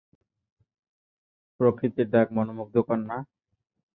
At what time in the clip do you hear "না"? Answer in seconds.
3.09-3.17